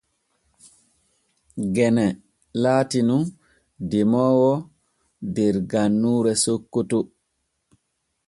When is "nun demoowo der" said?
3.07-5.55